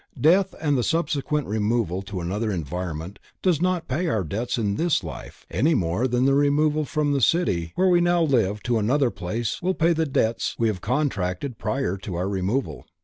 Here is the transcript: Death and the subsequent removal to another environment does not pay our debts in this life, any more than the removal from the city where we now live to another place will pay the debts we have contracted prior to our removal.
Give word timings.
Death 0.19 0.55
and 0.59 0.75
the 0.75 0.81
subsequent 0.83 1.45
removal 1.45 2.01
to 2.01 2.21
another 2.21 2.49
environment 2.51 3.19
does 3.43 3.61
not 3.61 3.87
pay 3.87 4.07
our 4.07 4.23
debts 4.23 4.57
in 4.57 4.73
this 4.75 5.03
life, 5.03 5.45
any 5.51 5.75
more 5.75 6.07
than 6.07 6.25
the 6.25 6.33
removal 6.33 6.85
from 6.85 7.13
the 7.13 7.21
city 7.21 7.71
where 7.75 7.87
we 7.87 8.01
now 8.01 8.23
live 8.23 8.63
to 8.63 8.79
another 8.79 9.11
place 9.11 9.61
will 9.61 9.75
pay 9.75 9.93
the 9.93 10.07
debts 10.07 10.55
we 10.57 10.69
have 10.69 10.81
contracted 10.81 11.59
prior 11.59 11.97
to 11.97 12.15
our 12.15 12.27
removal. 12.27 12.87